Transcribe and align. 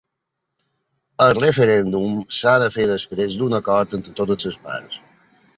El 1.25 1.33
referèndum 1.39 2.17
s’ha 2.37 2.55
de 2.65 2.71
fer 2.79 2.87
després 2.95 3.39
d’un 3.43 3.59
acord 3.61 3.97
entre 3.99 4.19
totes 4.23 4.49
les 4.51 4.63
parts. 4.69 4.99